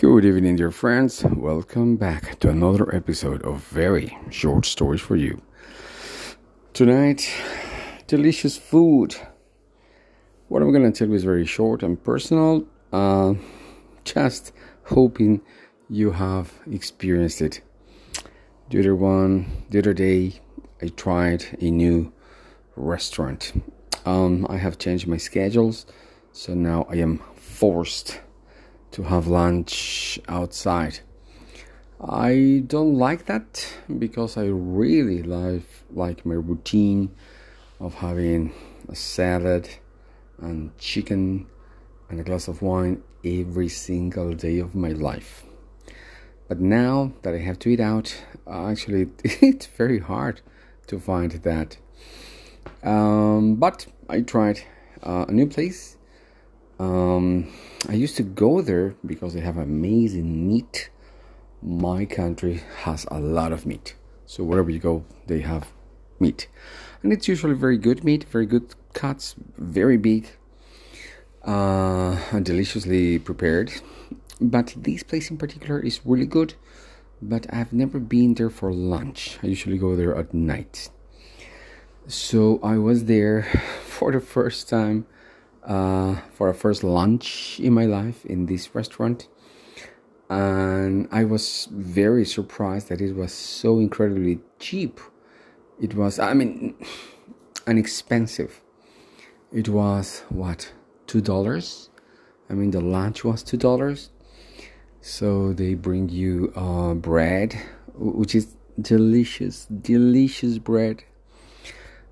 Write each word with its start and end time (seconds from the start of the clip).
Good 0.00 0.24
evening, 0.24 0.54
dear 0.54 0.70
friends. 0.70 1.24
Welcome 1.24 1.96
back 1.96 2.38
to 2.38 2.50
another 2.50 2.94
episode 2.94 3.42
of 3.42 3.64
Very 3.64 4.16
Short 4.30 4.64
Stories 4.64 5.00
for 5.00 5.16
You. 5.16 5.42
Tonight, 6.72 7.28
delicious 8.06 8.56
food. 8.56 9.16
What 10.46 10.62
I'm 10.62 10.70
going 10.70 10.84
to 10.84 10.96
tell 10.96 11.08
you 11.08 11.14
is 11.14 11.24
very 11.24 11.44
short 11.44 11.82
and 11.82 12.00
personal. 12.00 12.64
Uh, 12.92 13.34
just 14.04 14.52
hoping 14.84 15.40
you 15.90 16.12
have 16.12 16.52
experienced 16.70 17.42
it. 17.42 17.60
The 18.70 18.78
other 18.78 18.94
one, 18.94 19.64
the 19.70 19.80
other 19.80 19.94
day, 19.94 20.34
I 20.80 20.90
tried 20.90 21.44
a 21.60 21.72
new 21.72 22.12
restaurant. 22.76 23.52
Um, 24.06 24.46
I 24.48 24.58
have 24.58 24.78
changed 24.78 25.08
my 25.08 25.16
schedules, 25.16 25.86
so 26.30 26.54
now 26.54 26.86
I 26.88 26.98
am 26.98 27.18
forced 27.34 28.20
to 28.92 29.02
have 29.02 29.26
lunch 29.26 30.18
outside. 30.28 31.00
I 32.00 32.62
don't 32.66 32.94
like 32.94 33.26
that 33.26 33.66
because 33.98 34.36
I 34.36 34.46
really 34.46 35.22
like 35.22 35.68
like 35.90 36.24
my 36.24 36.34
routine 36.36 37.10
of 37.80 37.94
having 37.94 38.52
a 38.88 38.94
salad 38.94 39.68
and 40.38 40.76
chicken 40.78 41.46
and 42.08 42.20
a 42.20 42.22
glass 42.22 42.48
of 42.48 42.62
wine 42.62 43.02
every 43.24 43.68
single 43.68 44.32
day 44.32 44.58
of 44.60 44.74
my 44.74 44.90
life. 44.90 45.44
But 46.46 46.60
now 46.60 47.12
that 47.22 47.34
I 47.34 47.38
have 47.38 47.58
to 47.60 47.68
eat 47.68 47.80
out, 47.80 48.16
actually 48.50 49.08
it's 49.24 49.66
very 49.66 49.98
hard 49.98 50.40
to 50.86 50.98
find 50.98 51.32
that. 51.32 51.76
Um, 52.82 53.56
but 53.56 53.86
I 54.08 54.22
tried 54.22 54.62
uh, 55.02 55.26
a 55.28 55.32
new 55.32 55.46
place 55.46 55.97
um, 56.78 57.50
I 57.88 57.94
used 57.94 58.16
to 58.16 58.22
go 58.22 58.62
there 58.62 58.94
because 59.04 59.34
they 59.34 59.40
have 59.40 59.56
amazing 59.56 60.48
meat. 60.48 60.90
My 61.62 62.04
country 62.04 62.62
has 62.82 63.06
a 63.10 63.18
lot 63.18 63.52
of 63.52 63.66
meat. 63.66 63.96
So 64.26 64.44
wherever 64.44 64.70
you 64.70 64.78
go, 64.78 65.04
they 65.26 65.40
have 65.40 65.72
meat. 66.20 66.48
And 67.02 67.12
it's 67.12 67.28
usually 67.28 67.54
very 67.54 67.78
good 67.78 68.04
meat, 68.04 68.24
very 68.24 68.46
good 68.46 68.74
cuts, 68.92 69.34
very 69.56 69.96
big, 69.96 70.28
uh, 71.44 72.16
and 72.30 72.44
deliciously 72.44 73.18
prepared. 73.18 73.72
But 74.40 74.74
this 74.76 75.02
place 75.02 75.30
in 75.30 75.36
particular 75.36 75.80
is 75.80 76.00
really 76.04 76.26
good. 76.26 76.54
But 77.20 77.52
I've 77.52 77.72
never 77.72 77.98
been 77.98 78.34
there 78.34 78.50
for 78.50 78.72
lunch. 78.72 79.38
I 79.42 79.48
usually 79.48 79.78
go 79.78 79.96
there 79.96 80.14
at 80.14 80.32
night. 80.32 80.90
So 82.06 82.60
I 82.62 82.78
was 82.78 83.06
there 83.06 83.42
for 83.84 84.12
the 84.12 84.20
first 84.20 84.68
time 84.68 85.06
uh, 85.68 86.16
for 86.32 86.48
a 86.48 86.54
first 86.54 86.82
lunch 86.82 87.60
in 87.60 87.74
my 87.74 87.84
life 87.84 88.24
in 88.24 88.46
this 88.46 88.74
restaurant. 88.74 89.28
And 90.30 91.08
I 91.12 91.24
was 91.24 91.68
very 91.70 92.24
surprised 92.24 92.88
that 92.88 93.00
it 93.00 93.14
was 93.14 93.32
so 93.32 93.78
incredibly 93.78 94.40
cheap. 94.58 94.98
It 95.80 95.94
was, 95.94 96.18
I 96.18 96.34
mean, 96.34 96.74
inexpensive. 97.66 98.62
It 99.52 99.68
was 99.68 100.24
what, 100.30 100.72
$2? 101.06 101.88
I 102.50 102.54
mean, 102.54 102.70
the 102.70 102.80
lunch 102.80 103.24
was 103.24 103.44
$2. 103.44 104.08
So 105.00 105.52
they 105.52 105.74
bring 105.74 106.08
you 106.08 106.52
uh, 106.56 106.94
bread, 106.94 107.58
which 107.94 108.34
is 108.34 108.56
delicious, 108.80 109.66
delicious 109.66 110.58
bread. 110.58 111.04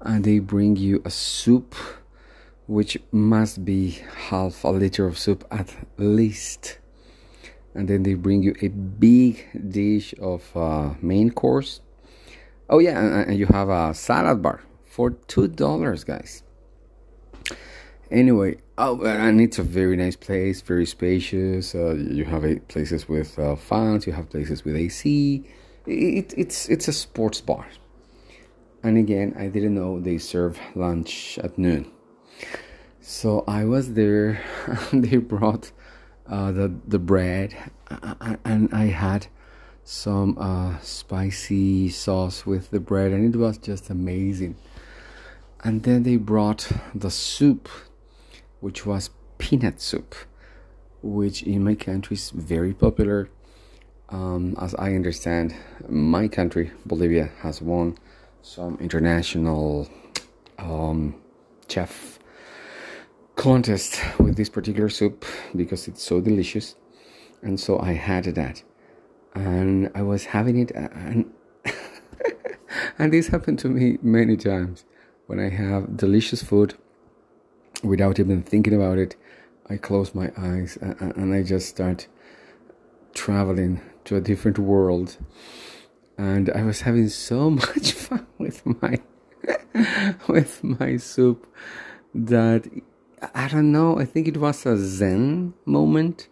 And 0.00 0.24
they 0.24 0.38
bring 0.40 0.76
you 0.76 1.00
a 1.04 1.10
soup 1.10 1.74
which 2.66 2.98
must 3.10 3.64
be 3.64 3.98
half 4.28 4.64
a 4.64 4.68
liter 4.68 5.06
of 5.06 5.18
soup 5.18 5.44
at 5.50 5.74
least. 5.96 6.78
And 7.74 7.88
then 7.88 8.02
they 8.02 8.14
bring 8.14 8.42
you 8.42 8.54
a 8.60 8.68
big 8.68 9.46
dish 9.70 10.14
of 10.20 10.56
uh, 10.56 10.94
main 11.00 11.30
course. 11.30 11.80
Oh 12.68 12.78
yeah, 12.78 13.22
and, 13.22 13.38
you 13.38 13.46
have 13.46 13.68
a 13.68 13.94
salad 13.94 14.42
bar 14.42 14.62
for 14.84 15.10
two 15.10 15.48
dollars, 15.48 16.04
guys. 16.04 16.42
Anyway, 18.10 18.58
oh, 18.78 19.04
and 19.04 19.40
it's 19.40 19.58
a 19.58 19.62
very 19.62 19.96
nice 19.96 20.16
place, 20.16 20.60
very 20.62 20.86
spacious. 20.86 21.74
Uh, 21.74 21.94
you 21.94 22.24
have 22.24 22.44
a, 22.44 22.56
places 22.60 23.08
with 23.08 23.38
uh, 23.38 23.56
fans, 23.56 24.06
you 24.06 24.12
have 24.14 24.30
places 24.30 24.64
with 24.64 24.76
AC. 24.76 25.44
It, 25.86 26.34
it's 26.36 26.68
it's 26.68 26.88
a 26.88 26.92
sports 26.92 27.40
bar. 27.40 27.66
And 28.82 28.96
again, 28.96 29.34
I 29.38 29.46
didn't 29.46 29.74
know 29.74 30.00
they 30.00 30.18
serve 30.18 30.58
lunch 30.74 31.38
at 31.38 31.58
noon. 31.58 31.91
So 33.00 33.44
I 33.46 33.64
was 33.64 33.94
there, 33.94 34.42
they 34.92 35.16
brought 35.16 35.72
uh, 36.26 36.52
the 36.52 36.72
the 36.86 36.98
bread, 36.98 37.54
and 38.44 38.72
I 38.72 38.86
had 38.86 39.26
some 39.84 40.38
uh, 40.38 40.78
spicy 40.80 41.88
sauce 41.88 42.46
with 42.46 42.70
the 42.70 42.80
bread, 42.80 43.12
and 43.12 43.34
it 43.34 43.38
was 43.38 43.58
just 43.58 43.90
amazing. 43.90 44.56
And 45.64 45.82
then 45.82 46.02
they 46.02 46.16
brought 46.16 46.70
the 46.94 47.10
soup, 47.10 47.68
which 48.60 48.86
was 48.86 49.10
peanut 49.38 49.80
soup, 49.80 50.14
which 51.02 51.42
in 51.42 51.64
my 51.64 51.74
country 51.74 52.14
is 52.14 52.30
very 52.30 52.72
popular. 52.72 53.28
Um, 54.08 54.56
as 54.60 54.74
I 54.74 54.94
understand, 54.94 55.54
my 55.88 56.28
country, 56.28 56.70
Bolivia, 56.84 57.30
has 57.40 57.62
won 57.62 57.96
some 58.42 58.76
international 58.80 59.88
um, 60.58 61.14
chef 61.68 62.18
contest 63.42 64.00
with 64.20 64.36
this 64.36 64.48
particular 64.48 64.88
soup 64.88 65.24
because 65.56 65.88
it's 65.88 66.00
so 66.00 66.20
delicious. 66.20 66.76
And 67.42 67.58
so 67.58 67.80
i 67.80 67.92
had 67.92 68.24
that. 68.36 68.62
And 69.34 69.90
i 69.96 70.02
was 70.02 70.26
having 70.26 70.60
it 70.60 70.70
and 70.70 71.32
and 72.98 73.12
this 73.12 73.26
happened 73.28 73.58
to 73.58 73.68
me 73.68 73.98
many 74.00 74.36
times. 74.36 74.84
When 75.26 75.40
i 75.40 75.48
have 75.48 75.96
delicious 75.96 76.40
food 76.40 76.74
without 77.82 78.20
even 78.20 78.44
thinking 78.44 78.74
about 78.74 78.98
it 78.98 79.16
i 79.68 79.76
close 79.76 80.14
my 80.14 80.30
eyes 80.36 80.78
and 80.80 81.34
i 81.34 81.42
just 81.42 81.68
start 81.68 82.06
traveling 83.12 83.80
to 84.04 84.14
a 84.14 84.20
different 84.20 84.58
world. 84.60 85.16
And 86.16 86.48
i 86.50 86.62
was 86.62 86.82
having 86.82 87.08
so 87.08 87.50
much 87.62 87.90
fun 87.90 88.24
with 88.38 88.64
my 88.80 89.00
with 90.28 90.62
my 90.62 90.96
soup 90.96 91.44
that 92.14 92.70
I 93.34 93.46
don't 93.46 93.70
know, 93.70 93.98
I 93.98 94.04
think 94.04 94.26
it 94.26 94.36
was 94.36 94.66
a 94.66 94.76
Zen 94.76 95.54
moment 95.64 96.28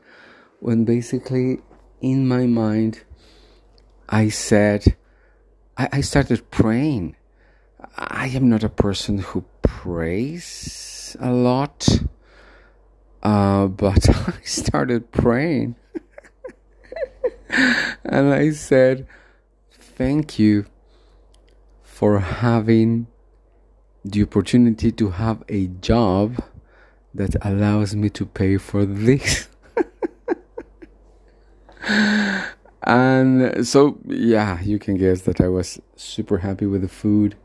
when 0.59 0.85
basically 0.85 1.61
in 2.01 2.27
my 2.27 2.47
mind 2.47 3.05
I 4.09 4.29
said, 4.29 4.97
I, 5.77 5.89
I 5.93 6.01
started 6.01 6.51
praying. 6.51 7.15
I 7.97 8.29
am 8.29 8.49
not 8.49 8.65
a 8.65 8.69
person 8.69 9.19
who 9.19 9.45
prays 9.63 11.17
a 11.21 11.33
lot, 11.33 11.87
uh, 13.23 13.69
but 13.69 14.09
I 14.29 14.41
started 14.43 15.13
praying. 15.13 15.77
and 18.05 18.35
I 18.35 18.51
said, 18.51 19.07
Thank 19.71 20.39
you 20.39 20.67
for 21.83 22.19
having 22.19 23.07
the 24.05 24.23
opportunity 24.23 24.91
to 24.91 25.11
have 25.11 25.45
a 25.49 25.67
job 25.67 26.43
that 27.15 27.37
allows 27.43 27.95
me 27.95 28.09
to 28.11 28.27
pay 28.27 28.57
for 28.57 28.85
this. 28.85 29.49
and 32.83 33.67
so, 33.67 33.99
yeah, 34.07 34.61
you 34.61 34.79
can 34.79 34.97
guess 34.97 35.23
that 35.23 35.41
I 35.41 35.49
was 35.49 35.81
super 35.97 36.39
happy 36.39 36.67
with 36.67 36.83
the 36.83 36.89
food. 36.89 37.37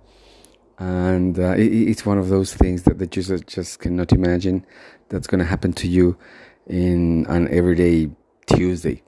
And 0.78 1.40
uh, 1.40 1.54
it, 1.54 1.68
it's 1.68 2.06
one 2.06 2.18
of 2.18 2.30
those 2.30 2.54
things 2.54 2.84
that, 2.84 3.00
the 3.00 3.08
just, 3.08 3.48
just 3.48 3.80
cannot 3.80 4.12
imagine 4.12 4.66
that's 5.10 5.28
going 5.28 5.40
to 5.40 5.46
happen 5.46 5.74
to 5.74 5.88
you 5.88 6.18
in 6.68 7.26
an 7.28 7.48
everyday 7.50 8.10
Tuesday. 8.48 9.02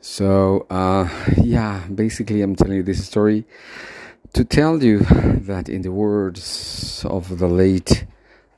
So, 0.00 0.66
uh, 0.70 1.08
yeah, 1.42 1.86
basically, 1.92 2.42
I'm 2.42 2.54
telling 2.54 2.76
you 2.76 2.82
this 2.82 3.04
story 3.04 3.44
to 4.34 4.44
tell 4.44 4.82
you 4.82 5.00
that, 5.00 5.68
in 5.68 5.82
the 5.82 5.90
words 5.90 7.04
of 7.08 7.38
the 7.38 7.48
late 7.48 8.04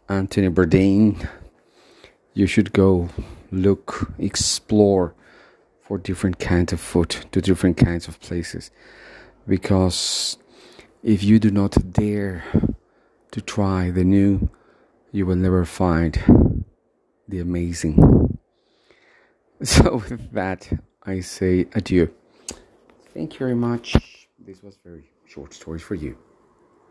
Anthony 0.08 0.48
Bourdain, 0.48 1.28
you 2.32 2.46
should 2.46 2.72
go 2.72 3.10
look, 3.50 4.10
explore 4.18 5.14
for 5.82 5.98
different 5.98 6.38
kinds 6.38 6.72
of 6.72 6.80
food 6.80 7.10
to 7.32 7.42
different 7.42 7.76
kinds 7.76 8.08
of 8.08 8.18
places. 8.20 8.70
Because 9.46 10.38
if 11.02 11.22
you 11.22 11.38
do 11.38 11.50
not 11.50 11.92
dare 11.92 12.44
to 13.32 13.40
try 13.42 13.90
the 13.90 14.04
new, 14.04 14.48
you 15.12 15.26
will 15.26 15.36
never 15.36 15.64
find 15.64 16.64
the 17.28 17.40
amazing. 17.40 18.24
So, 19.60 19.96
with 20.08 20.30
that, 20.34 20.70
I 21.02 21.18
say 21.18 21.66
adieu. 21.74 22.14
Thank 23.12 23.32
you 23.32 23.38
very 23.40 23.56
much. 23.56 24.28
This 24.38 24.62
was 24.62 24.78
very 24.84 25.10
short 25.26 25.52
stories 25.52 25.82
for 25.82 25.96
you. 25.96 26.16